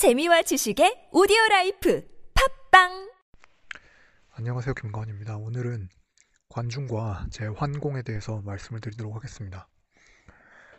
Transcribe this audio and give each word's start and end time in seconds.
재미와 0.00 0.40
지식의 0.40 1.10
오디오 1.12 1.36
라이프 1.50 2.02
팟빵 2.70 3.12
안녕하세요. 4.30 4.72
김가원입니다. 4.72 5.36
오늘은 5.36 5.90
관중과 6.48 7.26
제환공에 7.30 8.00
대해서 8.00 8.40
말씀을 8.40 8.80
드리도록 8.80 9.14
하겠습니다. 9.14 9.68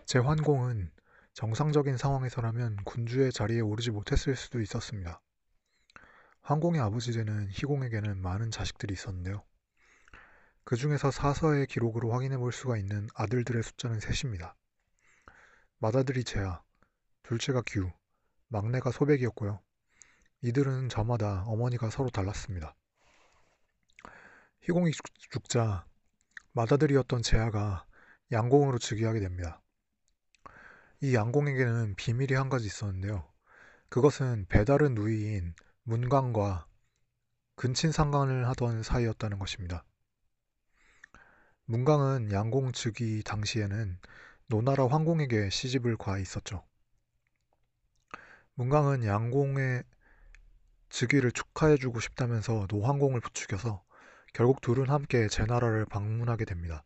제환공은 0.08 0.92
정상적인 1.36 1.98
상황에서라면 1.98 2.78
군주의 2.84 3.32
자리에 3.32 3.60
오르지 3.60 3.92
못했을 3.92 4.36
수도 4.36 4.60
있었습니다. 4.60 5.22
환공의 6.42 6.82
아버지 6.82 7.12
되는 7.12 7.48
희공에게는 7.52 8.20
많은 8.20 8.50
자식들이 8.50 8.92
있었는데요. 8.94 9.44
그 10.64 10.76
중에서 10.76 11.12
사서의 11.12 11.68
기록으로 11.68 12.12
확인해 12.12 12.38
볼 12.38 12.52
수가 12.52 12.76
있는 12.76 13.08
아들들의 13.14 13.62
숫자는 13.62 14.00
셋입니다. 14.00 14.56
맏아들이 15.78 16.24
재하, 16.24 16.64
둘째가 17.22 17.62
규, 17.68 17.92
막내가 18.52 18.92
소백이었고요. 18.92 19.62
이들은 20.42 20.90
저마다 20.90 21.44
어머니가 21.48 21.90
서로 21.90 22.10
달랐습니다. 22.10 22.76
희공이 24.62 24.92
죽자 25.32 25.86
맏아들이었던 26.52 27.22
재하가 27.22 27.86
양공으로 28.32 28.78
즉위하게 28.78 29.22
됩니다. 29.22 29.62
이 31.00 31.16
양공에게는 31.16 31.96
비밀이 31.96 32.34
한 32.34 32.50
가지 32.50 32.66
있었는데요. 32.68 33.26
그것은 33.90 34.46
배다른 34.48 34.96
누이인 34.96 35.56
문광과 35.84 36.68
근친상간을 37.56 38.48
하던 38.50 38.84
사이였다는 38.84 39.40
것입니다. 39.40 39.86
문광은 41.66 42.34
양공 42.34 42.74
즉위 42.74 43.24
당시에는 43.24 43.98
노나라 44.48 44.88
황공에게 44.88 45.50
시집을 45.50 45.96
가 45.96 46.20
있었죠. 46.20 46.66
문광은 48.62 49.04
양공의 49.04 49.84
즉위를 50.90 51.32
축하해주고 51.32 52.00
싶다면서 52.00 52.68
노황공을 52.70 53.20
부추겨서 53.20 53.84
결국 54.36 54.62
둘은 54.62 54.88
함께 54.88 55.28
제나라를 55.28 55.88
방문하게 55.88 56.46
됩니다. 56.46 56.84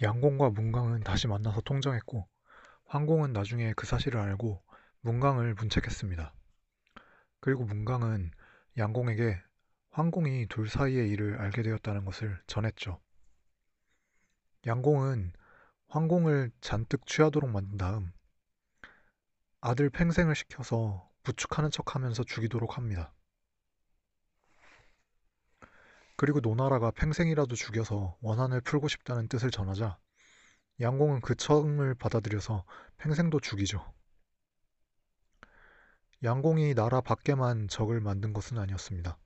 양공과 0.00 0.48
문광은 0.48 1.00
다시 1.00 1.28
만나서 1.28 1.60
통정했고 1.60 2.26
황공은 2.86 3.34
나중에 3.34 3.74
그 3.76 3.84
사실을 3.84 4.18
알고 4.18 4.62
문광을 5.02 5.52
문책했습니다. 5.52 6.32
그리고 7.40 7.64
문광은 7.66 8.30
양공에게 8.78 9.38
황공이 9.90 10.46
둘 10.48 10.70
사이의 10.70 11.10
일을 11.10 11.38
알게 11.38 11.62
되었다는 11.62 12.06
것을 12.06 12.40
전했죠. 12.46 12.98
양공은 14.66 15.34
황공을 15.88 16.50
잔뜩 16.62 17.04
취하도록 17.04 17.50
만든 17.50 17.76
다음 17.76 18.10
아들 19.68 19.90
팽생을 19.90 20.34
시켜서 20.34 21.10
부축하는 21.24 21.70
척 21.70 21.94
하면서 21.94 22.24
죽이도록 22.24 22.78
합니다. 22.78 23.12
그리고 26.16 26.40
노나라가 26.40 26.90
팽생이라도 26.90 27.54
죽여서 27.54 28.16
원한을 28.22 28.62
풀고 28.62 28.88
싶다는 28.88 29.28
뜻을 29.28 29.50
전하자 29.50 29.98
양공은 30.80 31.20
그 31.20 31.34
청을 31.34 31.94
받아들여서 31.96 32.64
팽생도 32.96 33.40
죽이죠. 33.40 33.84
양공이 36.22 36.72
나라 36.72 37.02
밖에만 37.02 37.68
적을 37.68 38.00
만든 38.00 38.32
것은 38.32 38.56
아니었습니다. 38.56 39.18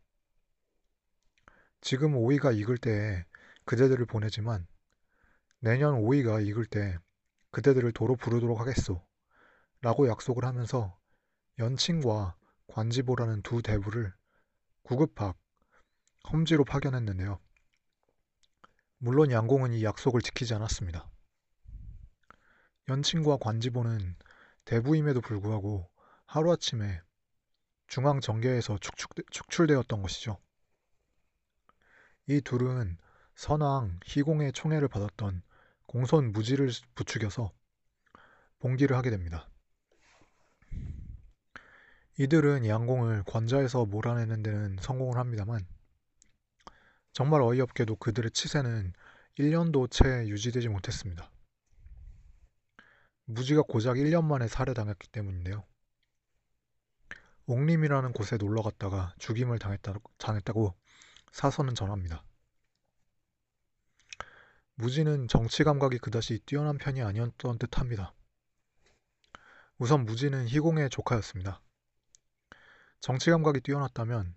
지금 1.80 2.16
오이가 2.16 2.50
익을 2.50 2.78
때에 2.78 3.24
그대들을 3.64 4.04
보내지만 4.06 4.66
내년 5.60 5.94
오이가 5.94 6.40
익을 6.40 6.66
때 6.66 6.98
그대들을 7.52 7.92
도로 7.92 8.16
부르도록 8.16 8.58
하겠소. 8.58 9.11
라고 9.82 10.08
약속을 10.08 10.44
하면서 10.44 10.96
연친과 11.58 12.36
관지보라는 12.68 13.42
두 13.42 13.62
대부를 13.62 14.14
구급학, 14.82 15.36
험지로 16.32 16.64
파견했는데요. 16.64 17.40
물론 18.98 19.32
양공은 19.32 19.72
이 19.72 19.84
약속을 19.84 20.22
지키지 20.22 20.54
않았습니다. 20.54 21.10
연친과 22.88 23.38
관지보는 23.38 24.16
대부임에도 24.64 25.20
불구하고 25.20 25.90
하루아침에 26.26 27.00
중앙 27.88 28.20
정계에서 28.20 28.78
축출, 28.78 29.66
되었던 29.66 30.00
것이죠. 30.00 30.38
이 32.28 32.40
둘은 32.40 32.96
선왕 33.34 33.98
희공의 34.04 34.52
총애를 34.52 34.86
받았던 34.88 35.42
공손 35.86 36.32
무지를 36.32 36.70
부추겨서 36.94 37.52
봉기를 38.60 38.96
하게 38.96 39.10
됩니다. 39.10 39.51
이들은 42.18 42.66
양공을 42.66 43.24
관자에서 43.24 43.86
몰아내는 43.86 44.42
데는 44.42 44.76
성공을 44.80 45.18
합니다만 45.18 45.66
정말 47.12 47.40
어이없게도 47.40 47.96
그들의 47.96 48.30
치세는 48.32 48.92
1년도 49.38 49.90
채 49.90 50.26
유지되지 50.28 50.68
못했습니다. 50.68 51.30
무지가 53.24 53.62
고작 53.62 53.96
1년 53.96 54.24
만에 54.24 54.46
살해당했기 54.46 55.08
때문인데요. 55.08 55.64
옥림이라는 57.46 58.12
곳에 58.12 58.36
놀러 58.36 58.62
갔다가 58.62 59.14
죽임을 59.18 59.58
당했다, 59.58 59.94
당했다고 60.18 60.74
사서는 61.32 61.74
전합니다. 61.74 62.24
무지는 64.74 65.28
정치 65.28 65.64
감각이 65.64 65.98
그다지 65.98 66.40
뛰어난 66.40 66.76
편이 66.76 67.02
아니었던 67.02 67.58
듯 67.58 67.78
합니다. 67.78 68.12
우선 69.78 70.04
무지는 70.04 70.46
희공의 70.46 70.90
조카였습니다. 70.90 71.61
정치 73.02 73.30
감각이 73.30 73.60
뛰어났다면 73.60 74.34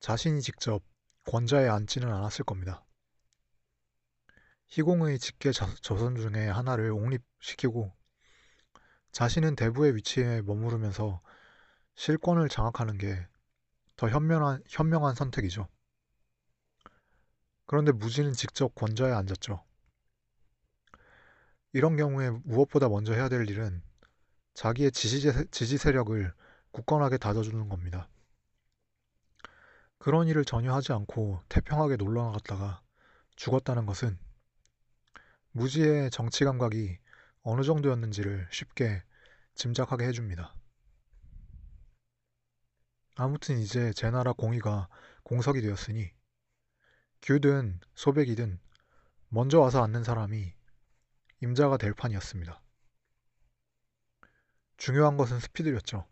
자신이 0.00 0.42
직접 0.42 0.82
권좌에 1.26 1.68
앉지는 1.68 2.12
않았을 2.12 2.44
겁니다. 2.44 2.84
희공의 4.66 5.20
직계 5.20 5.52
저선 5.52 6.16
중에 6.16 6.48
하나를 6.48 6.90
옹립시키고 6.90 7.92
자신은 9.12 9.54
대부의 9.54 9.94
위치에 9.94 10.42
머무르면서 10.42 11.22
실권을 11.94 12.48
장악하는 12.48 12.98
게 12.98 13.28
더 13.96 14.10
현명한, 14.10 14.62
현명한 14.68 15.14
선택이죠. 15.14 15.68
그런데 17.64 17.92
무지는 17.92 18.32
직접 18.34 18.74
권좌에 18.74 19.10
앉았죠. 19.10 19.64
이런 21.72 21.96
경우에 21.96 22.30
무엇보다 22.30 22.88
먼저 22.88 23.14
해야 23.14 23.28
될 23.28 23.48
일은 23.48 23.82
자기의 24.54 24.92
지지, 24.92 25.20
지지 25.50 25.78
세력을 25.78 26.32
굳건하게 26.76 27.16
다져주는 27.16 27.70
겁니다. 27.70 28.06
그런 29.96 30.28
일을 30.28 30.44
전혀 30.44 30.74
하지 30.74 30.92
않고 30.92 31.40
태평하게 31.48 31.96
놀러 31.96 32.24
나갔다가 32.24 32.82
죽었다는 33.34 33.86
것은 33.86 34.18
무지의 35.52 36.10
정치 36.10 36.44
감각이 36.44 36.98
어느 37.40 37.62
정도였는지를 37.62 38.46
쉽게 38.50 39.02
짐작하게 39.54 40.04
해줍니다. 40.08 40.54
아무튼 43.14 43.58
이제 43.58 43.94
제 43.94 44.10
나라 44.10 44.34
공의가 44.34 44.88
공석이 45.22 45.62
되었으니 45.62 46.10
규든 47.22 47.80
소백이든 47.94 48.60
먼저 49.28 49.60
와서 49.60 49.82
앉는 49.82 50.04
사람이 50.04 50.52
임자가 51.40 51.78
될 51.78 51.94
판이었습니다. 51.94 52.60
중요한 54.76 55.16
것은 55.16 55.40
스피드였죠. 55.40 56.06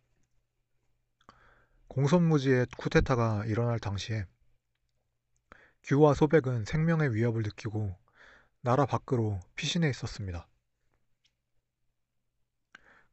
공손무지의 1.95 2.67
쿠데타가 2.77 3.45
일어날 3.45 3.79
당시에 3.79 4.27
규와 5.85 6.15
소백은 6.15 6.65
생명의 6.65 7.15
위협을 7.15 7.43
느끼고 7.45 7.97
나라 8.63 8.85
밖으로 8.85 9.39
피신해 9.55 9.89
있었습니다. 9.91 10.49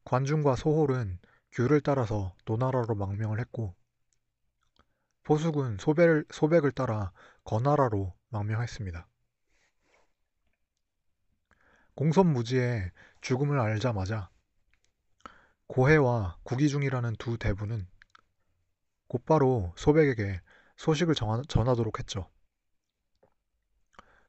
관중과 0.03 0.55
소홀은 0.55 1.19
규를 1.51 1.81
따라서 1.81 2.35
노나라로 2.45 2.95
망명을 2.95 3.39
했고 3.39 3.75
보숙은 5.25 5.77
소백을, 5.77 6.25
소백을 6.31 6.71
따라 6.71 7.11
거나라로 7.43 8.15
망명했습니다. 8.29 9.07
공손무지의 11.93 12.89
죽음을 13.21 13.59
알자마자 13.59 14.31
고해와 15.67 16.39
구기중이라는 16.41 17.17
두 17.17 17.37
대부는 17.37 17.90
곧바로 19.11 19.73
소백에게 19.75 20.39
소식을 20.77 21.15
전하, 21.15 21.41
전하도록 21.49 21.99
했죠. 21.99 22.31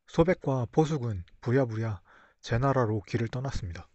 소백과 0.08 0.67
포숙은 0.73 1.23
부랴부랴 1.40 2.02
제 2.40 2.58
나라로 2.58 3.02
길을 3.02 3.29
떠났습니다. 3.29 3.88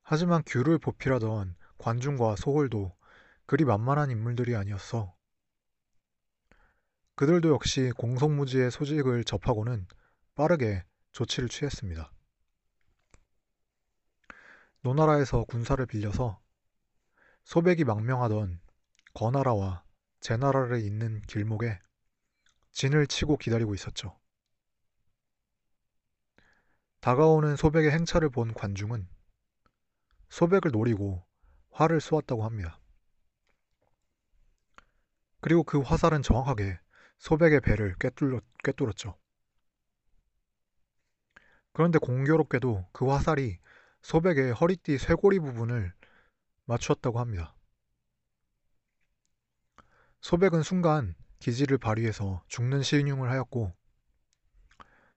하지만 0.00 0.42
규를 0.46 0.78
보필하던 0.78 1.54
관중과 1.76 2.36
소홀도 2.36 2.96
그리 3.44 3.66
만만한 3.66 4.10
인물들이 4.10 4.56
아니었어. 4.56 5.14
그들도 7.14 7.50
역시 7.50 7.92
공성무지의 7.98 8.70
소식을 8.70 9.24
접하고는 9.24 9.86
빠르게 10.34 10.82
조치를 11.10 11.50
취했습니다. 11.50 12.10
노나라에서 14.80 15.44
군사를 15.44 15.84
빌려서 15.84 16.40
소백이 17.44 17.84
망명하던 17.84 18.61
거나라와 19.14 19.84
제나라를 20.20 20.80
잇는 20.80 21.22
길목에 21.22 21.78
진을 22.72 23.06
치고 23.06 23.36
기다리고 23.36 23.74
있었죠. 23.74 24.18
다가오는 27.00 27.56
소백의 27.56 27.90
행차를 27.90 28.30
본 28.30 28.54
관중은 28.54 29.08
소백을 30.28 30.70
노리고 30.70 31.26
활을 31.70 32.00
쏘았다고 32.00 32.44
합니다. 32.44 32.80
그리고 35.40 35.64
그 35.64 35.80
화살은 35.80 36.22
정확하게 36.22 36.78
소백의 37.18 37.60
배를 37.60 37.96
꿰뚫었, 37.98 38.42
꿰뚫었죠. 38.62 39.18
그런데 41.72 41.98
공교롭게도 41.98 42.88
그 42.92 43.08
화살이 43.08 43.58
소백의 44.02 44.52
허리띠 44.52 44.98
쇄골이 44.98 45.40
부분을 45.40 45.92
맞추었다고 46.66 47.18
합니다. 47.18 47.54
소백은 50.22 50.62
순간 50.62 51.16
기지를 51.40 51.78
발휘해서 51.78 52.44
죽는 52.46 52.84
신용을 52.84 53.28
하였고 53.30 53.74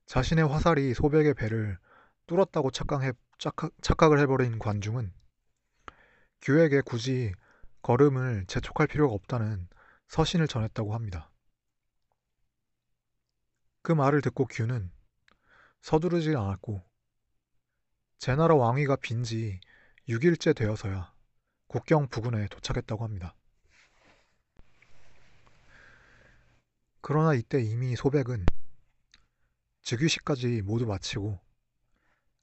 자신의 0.08 0.48
화살이 0.48 0.96
소백의 0.96 1.36
배를 1.36 1.78
뚫었다고 2.26 2.72
착각해, 2.72 3.14
착각, 3.38 4.12
을 4.12 4.20
해버린 4.20 4.58
관중은 4.58 5.14
규에게 6.42 6.82
굳이 6.82 7.34
걸음을 7.84 8.46
재촉할 8.48 8.88
필요가 8.88 9.14
없다는 9.14 9.68
서신을 10.08 10.48
전했다고 10.48 10.96
합니다. 10.96 11.32
그 13.84 13.92
말을 13.92 14.22
듣고 14.22 14.48
규는 14.48 14.92
서두르지 15.82 16.36
않았고 16.36 16.84
제나라 18.18 18.56
왕위가 18.56 18.96
빈 18.98 19.24
지 19.24 19.60
6일째 20.10 20.56
되어서야 20.56 21.14
국경 21.68 22.08
부근에 22.10 22.48
도착했다고 22.48 23.04
합니다. 23.04 23.36
그러나 27.08 27.36
이때 27.36 27.62
이미 27.62 27.96
소백은 27.96 28.48
즉위식까지 29.84 30.64
모두 30.64 30.88
마치고 30.88 31.40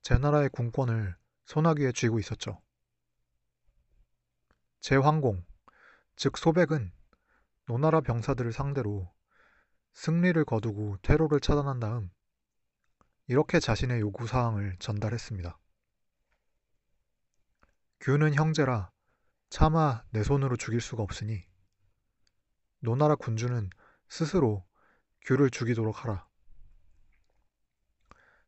제 0.02 0.18
나라의 0.18 0.50
군권을 0.50 1.16
소나기에 1.46 1.90
쥐고 1.90 2.20
있었죠. 2.20 2.62
제황공, 4.78 5.44
즉 6.14 6.38
소백은 6.38 6.92
노나라 7.66 8.00
병사들을 8.02 8.52
상대로 8.52 9.12
승리를 9.94 10.44
거두고 10.44 10.98
테러를 11.02 11.40
차단한 11.40 11.80
다음 11.80 12.12
이렇게 13.26 13.58
자신의 13.58 13.98
요구사항을 13.98 14.76
전달했습니다. 14.78 15.58
규는 17.98 18.34
형제라 18.34 18.92
차마 19.50 20.04
내 20.10 20.22
손으로 20.22 20.56
죽일 20.56 20.80
수가 20.80 21.02
없으니 21.02 21.44
노나라 22.78 23.16
군주는 23.16 23.68
스스로 24.12 24.62
규를 25.22 25.48
죽이도록 25.48 26.04
하라. 26.04 26.28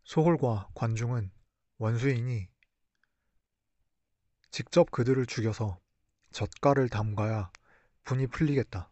소홀과 0.03 0.69
관중은 0.75 1.31
원수이니 1.79 2.51
직접 4.51 4.91
그들을 4.91 5.25
죽여서 5.25 5.81
젓갈을 6.33 6.91
담가야 6.91 7.51
분이 8.03 8.27
풀리겠다. 8.27 8.91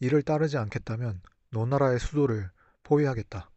이를 0.00 0.22
따르지 0.22 0.58
않겠다면 0.58 1.22
노나라의 1.50 2.00
수도를 2.00 2.50
포위하겠다. 2.82 3.52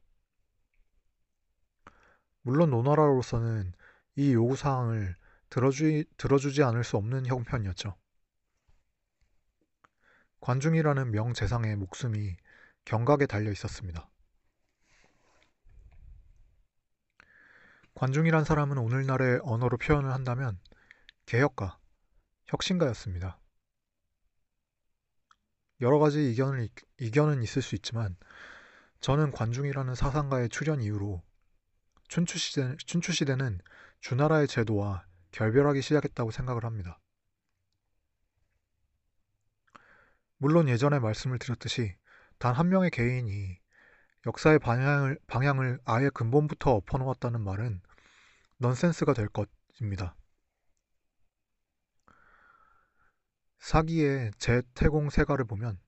물론 2.44 2.70
노나라로서는 2.70 3.74
이 4.18 4.34
요구사항을 4.34 5.16
들어주, 5.50 6.04
들어주지 6.18 6.62
않을 6.62 6.84
수 6.84 6.98
없는 6.98 7.26
형편이었죠. 7.26 8.00
관중이라는 10.42 11.12
명재상의 11.12 11.76
목숨이 11.76 12.36
경각에 12.86 13.28
달려 13.28 13.52
있었습니다. 13.52 14.10
관중이란 17.94 18.44
사람은 18.44 18.80
오늘날의 18.80 19.42
언어로 19.44 19.78
표현을 19.78 20.12
한다면 20.12 20.60
개혁가, 21.28 21.78
혁신가였습니다. 22.46 23.40
여러 25.82 26.00
가지 26.00 26.32
이견을, 26.32 26.70
이견은 27.00 27.44
있을 27.44 27.62
수 27.62 27.76
있지만 27.76 28.16
저는 29.00 29.32
관중이라는 29.32 29.94
사상가의 29.94 30.50
출현 30.50 30.82
이후로 30.82 31.22
춘추시대, 32.08 32.78
춘추시대는 32.78 33.60
주나라의 34.00 34.48
제도와 34.48 35.06
결별하기 35.32 35.82
시작했다고 35.84 36.32
생각을 36.32 36.66
합니다. 36.66 37.01
물론 40.42 40.68
예전에 40.70 40.98
말씀을 40.98 41.38
드렸듯이 41.38 41.96
단 42.40 42.56
한 42.56 42.70
명의 42.70 42.90
개인이 42.90 43.60
역사의 44.26 44.58
방향을, 44.58 45.20
방향을 45.28 45.80
아예 45.86 46.10
근본부터 46.10 46.72
엎어놓았다는 46.72 47.42
말은 47.42 47.80
넌센스가 48.58 49.14
될 49.14 49.28
것입니다. 49.28 50.16
사기의 53.60 54.32
제태공 54.40 55.12
세가를 55.12 55.46
보면 55.46 55.80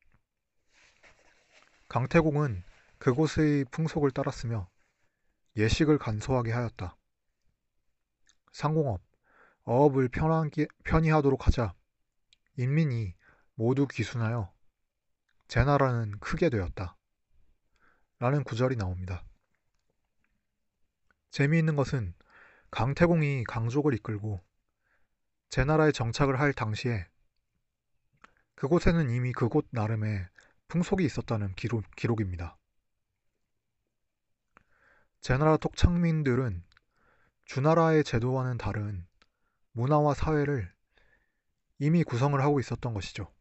강태공은 1.89 2.63
그곳의 3.00 3.65
풍속을 3.71 4.11
따랐으며 4.11 4.69
예식을 5.57 5.97
간소하게 5.97 6.51
하였다. 6.51 6.95
상공업, 8.51 9.01
어업을 9.63 10.09
편하게, 10.09 10.67
편히 10.83 11.09
하도록 11.09 11.47
하자 11.47 11.73
인민이 12.57 13.15
모두 13.55 13.88
귀순하여 13.88 14.51
제 15.47 15.63
나라는 15.63 16.19
크게 16.19 16.50
되었다. 16.50 16.97
라는 18.19 18.44
구절이 18.44 18.75
나옵니다. 18.75 19.23
재미있는 21.31 21.75
것은 21.75 22.13
강태공이 22.71 23.44
강족을 23.44 23.94
이끌고 23.95 24.41
제 25.50 25.63
나라에 25.65 25.91
정착을 25.91 26.39
할 26.39 26.53
당시에 26.53 27.07
그곳에는 28.55 29.09
이미 29.09 29.31
그곳 29.31 29.67
나름의 29.71 30.27
풍속이 30.67 31.03
있었다는 31.05 31.53
기록, 31.55 31.83
기록입니다. 31.95 32.57
제 35.21 35.38
나라 35.38 35.57
톡창민들은 35.57 36.63
주나라의 37.45 38.03
제도와는 38.03 38.57
다른 38.57 39.05
문화와 39.73 40.13
사회를 40.13 40.73
이미 41.79 42.03
구성을 42.03 42.39
하고 42.41 42.60
있었던 42.60 42.93
것이죠. 42.93 43.31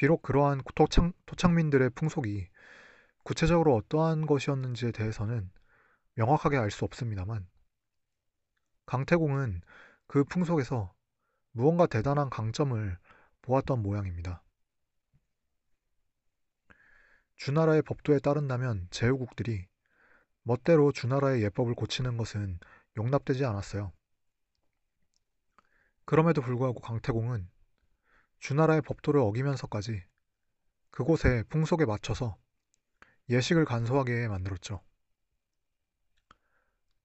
비록 0.00 0.22
그러한 0.22 0.62
토창, 0.74 1.12
토창민들의 1.26 1.90
풍속이 1.90 2.48
구체적으로 3.22 3.76
어떠한 3.76 4.24
것이었는지에 4.24 4.92
대해서는 4.92 5.50
명확하게 6.14 6.56
알 6.56 6.70
수 6.70 6.86
없습니다만 6.86 7.46
강태공은 8.86 9.60
그 10.06 10.24
풍속에서 10.24 10.94
무언가 11.52 11.86
대단한 11.86 12.30
강점을 12.30 12.96
보았던 13.42 13.82
모양입니다. 13.82 14.42
주나라의 17.36 17.82
법도에 17.82 18.20
따른다면 18.20 18.86
제후국들이 18.88 19.66
멋대로 20.44 20.92
주나라의 20.92 21.42
예법을 21.42 21.74
고치는 21.74 22.16
것은 22.16 22.58
용납되지 22.96 23.44
않았어요. 23.44 23.92
그럼에도 26.06 26.40
불구하고 26.40 26.80
강태공은 26.80 27.50
주나라의 28.40 28.82
법도를 28.82 29.20
어기면서까지 29.20 30.02
그곳의 30.90 31.44
풍속에 31.44 31.84
맞춰서 31.84 32.36
예식을 33.28 33.64
간소하게 33.64 34.28
만들었죠. 34.28 34.82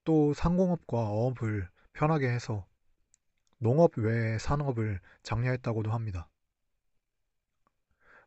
또 0.03 0.33
상공업과 0.33 0.97
어업을 0.97 1.69
편하게 1.93 2.29
해서 2.29 2.67
농업 3.57 3.97
외의 3.97 4.39
산업을 4.39 4.99
장려했다고도 5.23 5.91
합니다. 5.91 6.29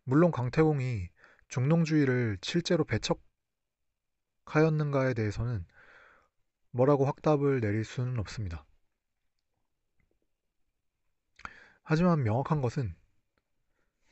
물론 0.05 0.31
강태공이 0.31 1.09
중농주의를 1.49 2.39
실제로 2.43 2.85
배척하였는가에 4.45 5.15
대해서는 5.15 5.67
뭐라고 6.71 7.05
확답을 7.07 7.61
내릴 7.61 7.85
수는 7.85 8.19
없습니다. 8.19 8.65
하지만 11.83 12.23
명확한 12.23 12.61
것은 12.61 12.95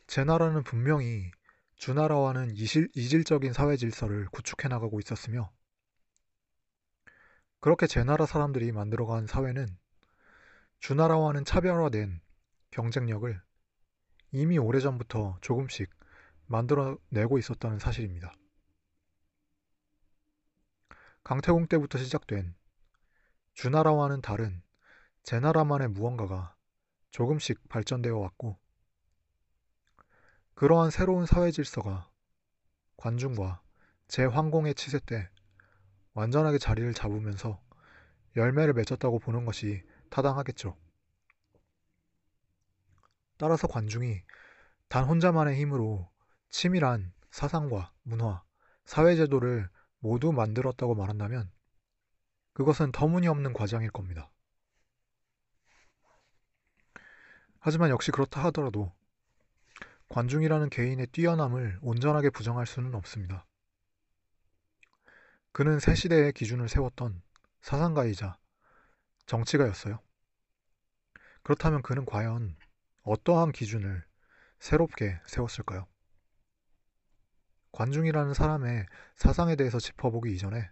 제 0.07 0.25
나라는 0.25 0.63
분명히 0.63 1.31
주나라와는 1.77 2.55
이실, 2.57 2.89
이질적인 2.95 3.53
사회 3.53 3.77
질서를 3.77 4.27
구축해 4.31 4.69
나가고 4.69 5.01
있었으며 5.01 5.53
그렇게 7.61 7.87
제 7.87 8.05
나라 8.05 8.25
사람들이 8.25 8.71
만들어간 8.73 9.27
사회는 9.27 9.67
주나라와는 10.79 11.45
차별화된 11.45 12.21
경쟁력을 12.71 13.43
이미 14.31 14.59
오래전부터 14.59 15.39
조금씩 15.41 15.91
만들어내고 16.47 17.39
있었다는 17.39 17.79
사실입니다. 17.79 18.33
강태공 21.25 21.67
때부터 21.67 21.99
시작된 21.99 22.55
주나라와는 23.55 24.21
다른 24.21 24.63
제 25.25 25.41
나라만의 25.41 25.89
무언가가 25.89 26.55
조금씩 27.11 27.69
발전되어 27.69 28.17
왔고, 28.17 28.59
그러한 30.57 30.91
새로운 30.91 31.27
사회 31.27 31.51
질서가 31.51 32.11
관중과 32.97 33.61
제 34.09 34.25
황공의 34.25 34.75
치세 34.75 35.01
때 35.01 35.29
완전하게 36.15 36.57
자리를 36.57 36.95
잡으면서 36.95 37.61
열매를 38.37 38.73
맺었다고 38.73 39.19
보는 39.19 39.45
것이 39.45 39.83
타당하겠죠. 40.09 40.75
따라서 43.37 43.67
관중이 43.69 44.23
단 44.89 45.05
혼자만의 45.05 45.61
힘으로 45.61 46.11
치밀한 46.49 47.13
사상과 47.31 47.93
문화, 48.03 48.43
사회제도를 48.87 49.69
모두 49.99 50.33
만들었다고 50.33 50.95
말한다면 50.95 51.51
그것은 52.55 52.93
터무니없는 52.93 53.53
과장일 53.53 53.91
겁니다. 53.91 54.31
하지만 57.59 57.91
역시 57.91 58.11
그렇다 58.11 58.43
하더라도 58.45 58.95
관중이라는 60.09 60.71
개인의 60.71 61.09
뛰어남을 61.09 61.79
온전하게 61.83 62.31
부정할 62.31 62.67
수는 62.67 62.95
없습니다. 62.95 63.47
그는 65.53 65.79
새 65.79 65.95
시대의 65.95 66.33
기준을 66.33 66.69
세웠던 66.69 67.23
사상가이자 67.63 68.39
정치가였어요. 69.27 69.99
그렇다면 71.43 71.83
그는 71.83 72.05
과연 72.05 72.57
어떠한 73.03 73.53
기준을 73.53 74.05
새롭게 74.59 75.21
세웠을까요? 75.27 75.87
관중이라는 77.73 78.35
사람의 78.35 78.87
사상에 79.17 79.55
대해서 79.55 79.79
짚어보기 79.79 80.35
이전에 80.35 80.71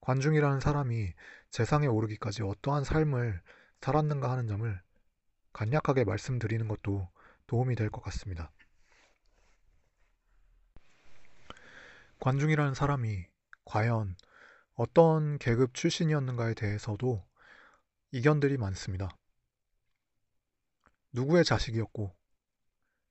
관중이라는 0.00 0.60
사람이 0.60 1.12
재상에 1.50 1.86
오르기까지 1.86 2.42
어떠한 2.42 2.84
삶을 2.84 3.42
살았는가 3.80 4.30
하는 4.30 4.46
점을 4.46 4.80
간략하게 5.52 6.04
말씀드리는 6.04 6.66
것도 6.66 7.11
도움이 7.52 7.74
될 7.74 7.90
것 7.90 8.00
같습니다. 8.04 8.50
관중이라는 12.18 12.72
사람이 12.72 13.26
과연 13.66 14.16
어떤 14.72 15.36
계급 15.36 15.74
출신이었는가에 15.74 16.54
대해서도 16.54 17.22
이견들이 18.12 18.56
많습니다. 18.56 19.10
누구의 21.12 21.44
자식이었고 21.44 22.16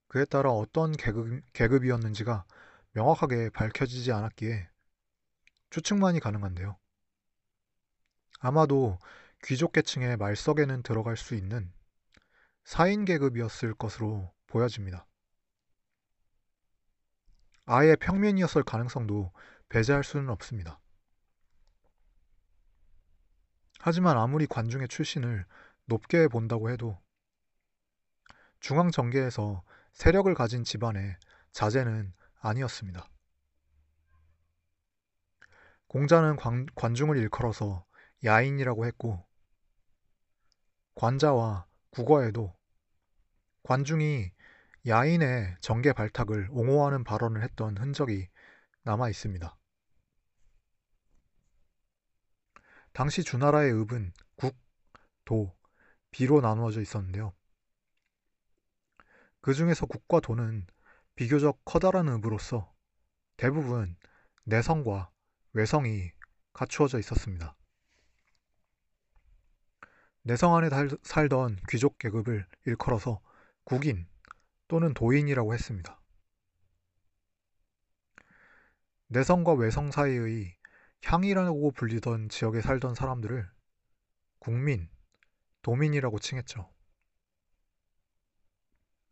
그에 0.07 0.25
따라 0.25 0.49
어떤 0.49 0.91
계급, 0.93 1.43
계급이었는지가 1.53 2.43
명확하게 2.93 3.51
밝혀지지 3.51 4.11
않았기에 4.11 4.67
추측만이 5.69 6.19
가능한데요. 6.19 6.79
아마도 8.39 8.97
귀족 9.43 9.71
계층의 9.71 10.17
말석에는 10.17 10.81
들어갈 10.81 11.15
수 11.15 11.35
있는 11.35 11.71
사인 12.63 13.05
계급이었을 13.05 13.73
것으로 13.73 14.33
보여집니다. 14.47 15.05
아예 17.65 17.95
평면이었을 17.95 18.63
가능성도 18.63 19.31
배제할 19.69 20.03
수는 20.03 20.29
없습니다. 20.29 20.79
하지만 23.79 24.17
아무리 24.17 24.45
관중의 24.45 24.87
출신을 24.89 25.45
높게 25.85 26.27
본다고 26.27 26.69
해도 26.69 27.01
중앙 28.59 28.91
정계에서 28.91 29.63
세력을 29.93 30.33
가진 30.35 30.63
집안의 30.63 31.17
자제는 31.51 32.13
아니었습니다. 32.39 33.09
공자는 35.87 36.35
관, 36.35 36.67
관중을 36.75 37.17
일컬어서 37.17 37.85
야인이라고 38.23 38.85
했고 38.85 39.25
관자와 40.95 41.65
국어에도 41.91 42.55
관중이 43.63 44.31
야인의 44.87 45.57
정계 45.61 45.93
발탁을 45.93 46.47
옹호하는 46.51 47.03
발언을 47.03 47.43
했던 47.43 47.77
흔적이 47.77 48.29
남아 48.83 49.09
있습니다. 49.09 49.55
당시 52.93 53.23
주나라의 53.23 53.73
읍은 53.73 54.13
국, 54.35 54.57
도, 55.23 55.55
비로 56.09 56.41
나누어져 56.41 56.81
있었는데요. 56.81 57.33
그 59.41 59.53
중에서 59.53 59.85
국과 59.85 60.19
도는 60.19 60.67
비교적 61.15 61.61
커다란 61.65 62.07
읍으로서 62.09 62.73
대부분 63.37 63.95
내성과 64.43 65.11
외성이 65.53 66.11
갖추어져 66.53 66.99
있었습니다. 66.99 67.55
내성 70.23 70.55
안에 70.55 70.69
살던 71.01 71.57
귀족 71.69 71.97
계급을 71.97 72.47
일컬어서 72.65 73.21
국인 73.63 74.07
또는 74.67 74.93
도인이라고 74.93 75.53
했습니다. 75.53 75.99
내성과 79.07 79.53
외성 79.53 79.91
사이의 79.91 80.55
향이라고 81.03 81.71
불리던 81.71 82.29
지역에 82.29 82.61
살던 82.61 82.93
사람들을 82.93 83.49
국민, 84.39 84.89
도민이라고 85.63 86.19
칭했죠. 86.19 86.71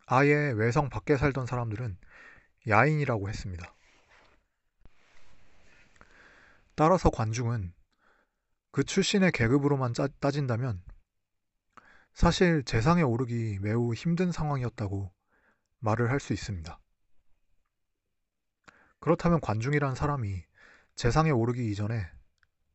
아예 0.05 0.51
외성 0.51 0.89
밖에 0.89 1.17
살던 1.17 1.47
사람들은 1.47 1.97
야인이라고 2.67 3.29
했습니다. 3.29 3.75
따라서 6.75 7.09
관중은 7.09 7.73
그 8.71 8.83
출신의 8.83 9.31
계급으로만 9.31 9.93
따진다면 10.19 10.83
사실 12.19 12.65
재상에 12.65 13.01
오르기 13.01 13.59
매우 13.61 13.93
힘든 13.93 14.33
상황이었다고 14.33 15.09
말을 15.79 16.11
할 16.11 16.19
수 16.19 16.33
있습니다. 16.33 16.77
그렇다면 18.99 19.39
관중이란 19.39 19.95
사람이 19.95 20.43
재상에 20.95 21.31
오르기 21.31 21.71
이전에 21.71 22.11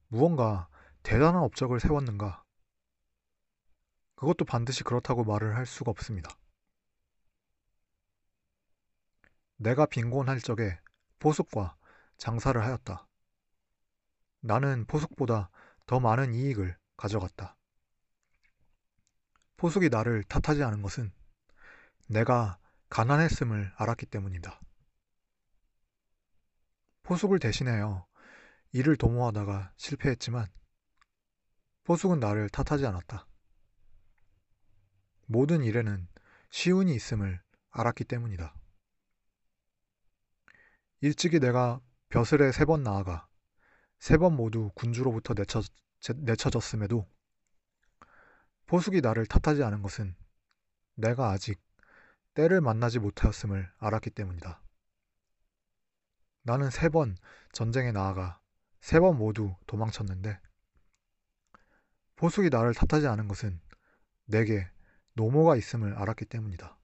무언가 0.08 0.70
대단한 1.02 1.42
업적을 1.42 1.78
세웠는가? 1.78 2.42
그것도 4.14 4.46
반드시 4.46 4.82
그렇다고 4.82 5.24
말을 5.24 5.56
할 5.56 5.66
수가 5.66 5.90
없습니다. 5.90 6.30
내가 9.56 9.84
빈곤할 9.84 10.40
적에 10.40 10.80
포숙과 11.18 11.76
장사를 12.16 12.58
하였다. 12.64 13.06
나는 14.40 14.86
포숙보다 14.86 15.50
더 15.84 16.00
많은 16.00 16.32
이익을 16.32 16.78
가져갔다. 16.96 17.58
포숙이 19.64 19.88
나를 19.88 20.22
탓하지 20.24 20.62
않은 20.62 20.82
것은 20.82 21.10
내가 22.10 22.58
가난했음을 22.90 23.72
알았기 23.76 24.04
때문이다. 24.04 24.60
포숙을 27.02 27.38
대신하여 27.38 28.06
일을 28.72 28.96
도모하다가 28.96 29.72
실패했지만 29.78 30.48
포숙은 31.84 32.20
나를 32.20 32.50
탓하지 32.50 32.84
않았다. 32.84 33.26
모든 35.24 35.64
일에는 35.64 36.08
시운이 36.50 36.94
있음을 36.94 37.40
알았기 37.70 38.04
때문이다. 38.04 38.54
일찍이 41.00 41.40
내가 41.40 41.80
벼슬에 42.10 42.52
세 42.52 42.66
번 42.66 42.82
나아가 42.82 43.26
세 43.98 44.18
번 44.18 44.36
모두 44.36 44.70
군주로부터 44.74 45.32
내쳐, 45.32 45.62
내쳐졌음에도 46.16 47.08
포숙이 48.74 49.02
나를 49.02 49.24
탓하지 49.24 49.62
않은 49.62 49.82
것은 49.82 50.16
내가 50.96 51.30
아직 51.30 51.62
때를 52.34 52.60
만나지 52.60 52.98
못하였음을 52.98 53.70
알았기 53.78 54.10
때문이다. 54.10 54.60
나는 56.42 56.70
세 56.70 56.88
번 56.88 57.16
전쟁에 57.52 57.92
나아가 57.92 58.40
세 58.80 58.98
번 58.98 59.16
모두 59.16 59.54
도망쳤는데 59.68 60.40
포숙이 62.16 62.48
나를 62.50 62.74
탓하지 62.74 63.06
않은 63.06 63.28
것은 63.28 63.60
내게 64.24 64.68
노모가 65.12 65.54
있음을 65.54 65.94
알았기 65.94 66.24
때문이다. 66.24 66.76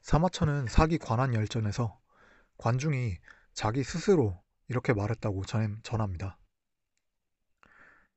사마천은 0.00 0.68
사기 0.68 0.96
관한 0.96 1.34
열전에서 1.34 2.00
관중이 2.56 3.18
자기 3.52 3.84
스스로 3.84 4.42
이렇게 4.68 4.94
말했다고 4.94 5.44
전합니다. 5.82 6.38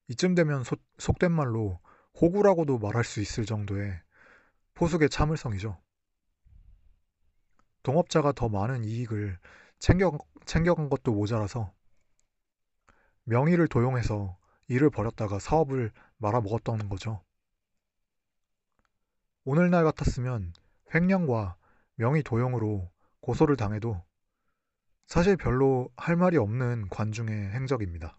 이쯤 0.09 0.35
되면 0.35 0.63
소, 0.63 0.75
속된 0.97 1.31
말로 1.31 1.79
호구라고도 2.19 2.79
말할 2.79 3.03
수 3.03 3.21
있을 3.21 3.45
정도의 3.45 4.01
포숙의 4.73 5.09
참을성이죠. 5.09 5.79
동업자가 7.83 8.31
더 8.33 8.49
많은 8.49 8.83
이익을 8.83 9.39
챙겨, 9.77 10.17
챙겨간 10.45 10.89
것도 10.89 11.13
모자라서 11.13 11.73
명의를 13.23 13.67
도용해서 13.67 14.37
일을 14.67 14.89
벌였다가 14.89 15.39
사업을 15.39 15.91
말아먹었던 16.17 16.89
거죠. 16.89 17.23
오늘날 19.45 19.83
같았으면 19.83 20.53
횡령과 20.93 21.55
명의 21.95 22.23
도용으로 22.23 22.91
고소를 23.21 23.55
당해도 23.57 24.03
사실 25.05 25.37
별로 25.37 25.89
할 25.97 26.15
말이 26.15 26.37
없는 26.37 26.89
관중의 26.89 27.51
행적입니다. 27.51 28.18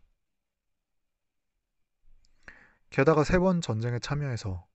게다가 2.91 3.23
세 3.23 3.39
번 3.39 3.61
전쟁에 3.61 4.01
참여해서 4.01 4.67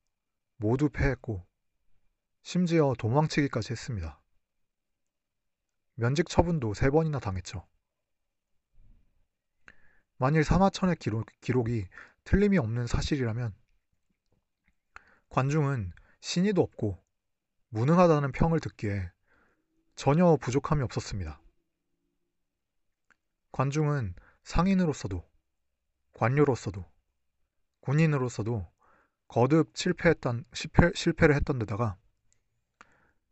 모두 0.56 0.90
패했고 0.90 1.46
심지어 2.44 2.94
도망치기까지 2.98 3.72
했습니다. 3.72 4.22
면직 5.96 6.30
처분도 6.30 6.74
세 6.74 6.90
번이나 6.90 7.20
당했죠. 7.20 7.68
만일 10.18 10.46
사마천의 10.46 10.96
기록, 10.96 11.26
기록이 11.42 11.88
틀림이 12.24 12.58
없는 12.58 12.88
사실이라면 12.88 13.54
관중은 15.30 15.92
신의도 16.22 16.62
없고 16.62 17.04
무능하다는 17.70 18.32
평을 18.32 18.62
듣기에 18.62 19.12
전혀 19.96 20.38
부족함이 20.38 20.84
없었습니다. 20.84 21.42
관중은 23.52 24.16
상인으로서도 24.44 25.30
관료로서도 26.14 26.86
군인으로서도 27.86 28.68
거듭 29.28 29.72
실패했던 29.76 30.46
실패, 30.54 30.92
실패를 30.96 31.36
했던 31.36 31.60
데다가 31.60 31.98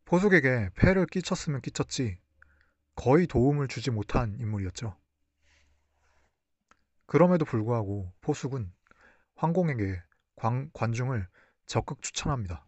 포숙에게 0.05 0.69
폐를 0.75 1.07
끼쳤으면 1.07 1.61
끼쳤지 1.61 2.19
거의 2.95 3.25
도움을 3.25 3.67
주지 3.67 3.89
못한 3.89 4.37
인물이었죠. 4.39 4.95
그럼에도 7.07 7.45
불구하고 7.45 8.13
포숙은 8.21 8.71
황공에게 9.35 10.01
관, 10.35 10.69
관중을 10.73 11.27
적극 11.65 12.03
추천합니다. 12.03 12.63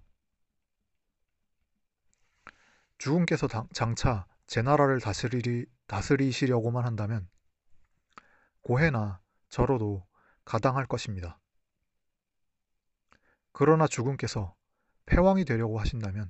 주군께서 2.97 3.47
장차 3.73 4.25
제 4.47 4.63
나라를 4.63 4.99
다스리, 4.99 5.67
다스리시려고만 5.85 6.83
한다면 6.83 7.29
고해나 8.61 9.21
저로도 9.49 10.07
가당할 10.45 10.87
것입니다. 10.87 11.39
그러나 13.57 13.87
주군께서 13.87 14.53
패왕이 15.05 15.45
되려고 15.45 15.79
하신다면 15.79 16.29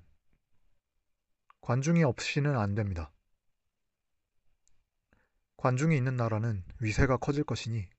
관중이 1.60 2.04
없이는 2.04 2.56
안 2.56 2.76
됩니다. 2.76 3.12
관중이 5.58 5.98
있는 5.98 6.18
나라는 6.18 6.64
위세가 6.82 7.18
커질 7.18 7.44
것이니 7.44 7.90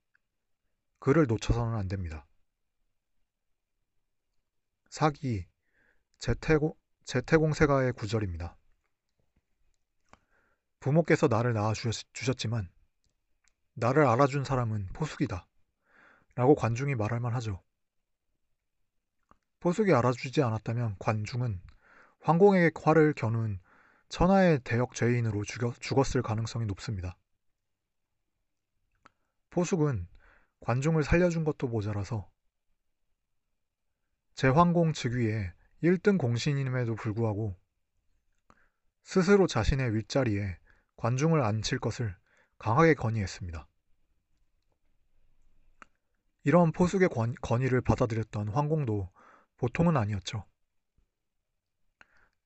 그를 0.99 1.27
놓쳐서는 1.27 1.75
안 1.75 1.89
됩니다. 1.89 2.25
사기 4.89 5.45
제태고, 6.19 6.77
제태공세가의 7.03 7.91
구절입니다. 7.91 8.57
부모께서 10.79 11.27
나를 11.27 11.51
낳아주셨지만 11.51 12.71
나를 13.73 14.07
알아준 14.07 14.45
사람은 14.45 14.87
포숙이다. 14.93 15.45
라고 16.35 16.55
관중이 16.55 16.95
말할 16.95 17.19
만하죠. 17.19 17.66
포숙이 19.59 19.93
알아주지 19.93 20.41
않았다면 20.43 20.97
관중은 20.99 21.61
황공에게 22.21 22.71
화를 22.81 23.13
겨눈 23.13 23.59
천하의 24.09 24.59
대역 24.63 24.93
죄인으로 24.93 25.43
죽였, 25.43 25.79
죽었 25.79 26.15
을 26.15 26.21
가능성이 26.21 26.65
높습니다. 26.65 27.17
포숙은 29.49 30.07
관중을 30.61 31.03
살려준 31.03 31.43
것도 31.43 31.67
모자라서 31.67 32.29
제황공 34.35 34.93
즉위에 34.93 35.53
1등 35.83 36.17
공신임에도 36.17 36.95
불구하고 36.95 37.57
스스로 39.03 39.47
자신의 39.47 39.95
윗자리에 39.95 40.57
관중을 40.97 41.41
앉힐 41.41 41.79
것을 41.79 42.15
강하게 42.59 42.93
건의했습니다. 42.93 43.67
이런 46.43 46.71
포숙의 46.71 47.09
권, 47.09 47.35
건의를 47.41 47.81
받아들였던 47.81 48.49
황공도 48.49 49.09
보통은 49.57 49.97
아니었죠. 49.97 50.45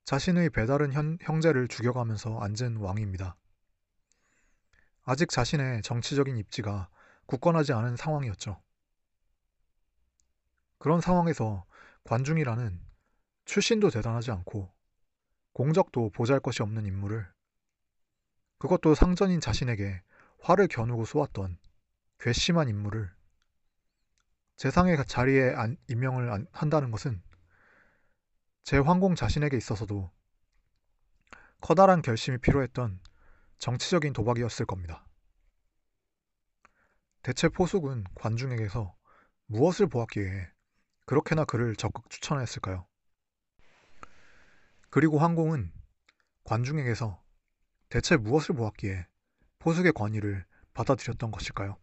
자신의 0.06 0.50
배다른 0.50 0.92
현, 0.92 1.18
형제를 1.22 1.68
죽여가면서 1.68 2.40
앉은 2.40 2.78
왕입니다. 2.78 3.38
아직 5.04 5.30
자신의 5.30 5.82
정치적인 5.84 6.38
입지가 6.38 6.90
굳건하지 7.26 7.74
않은 7.74 7.96
상황이었죠. 7.96 8.62
그런 10.78 11.00
상황에서 11.00 11.66
관중이라는 12.04 12.82
출신도 13.46 13.90
대단하지 13.90 14.32
않고 14.32 14.74
공적도 15.54 16.10
보잘 16.10 16.40
것이 16.40 16.64
없는 16.64 16.86
인물을 16.86 17.32
그것도 18.58 18.96
상전인 18.96 19.40
자신에게 19.40 20.02
화를 20.40 20.68
겨누고 20.68 21.06
쏘았던 21.06 21.58
괘씸한 22.20 22.70
인물을 22.70 23.14
재상의 24.62 25.04
자리에 25.08 25.56
임명을 25.88 26.46
한다는 26.52 26.92
것은 26.92 27.20
제 28.62 28.78
황공 28.78 29.16
자신에게 29.16 29.58
있어서도 29.58 30.12
커다란 31.62 32.04
결심이 32.04 32.38
필요했던 32.38 33.00
정치적인 33.58 34.14
도박이었을 34.14 34.68
겁니다. 34.68 35.04
대체 37.24 37.50
포숙은 37.50 38.04
관중에게서 38.14 38.96
무엇을 39.48 39.88
보았기에 39.88 40.52
그렇게나 41.08 41.46
그를 41.46 41.76
적극 41.76 42.08
추천했을까요? 42.12 42.86
그리고 44.92 45.18
황공은 45.18 45.74
관중에게서 46.44 47.20
대체 47.90 48.16
무엇을 48.16 48.54
보았기에 48.54 49.08
포숙의 49.58 49.94
권위를 49.94 50.46
받아들였던 50.76 51.32
것일까요? 51.32 51.82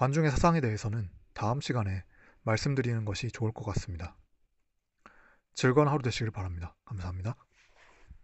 관중의 0.00 0.30
사상에 0.30 0.62
대해서는 0.62 1.10
다음 1.34 1.60
시간에 1.60 2.04
말씀드리는 2.44 3.04
것이 3.04 3.30
좋을 3.30 3.52
것 3.52 3.66
같습니다. 3.66 4.16
즐거운 5.52 5.88
하루 5.88 6.00
되시길 6.00 6.30
바랍니다. 6.30 6.74
감사합니다. 6.86 7.36